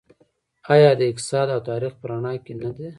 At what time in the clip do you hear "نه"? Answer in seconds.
2.61-2.69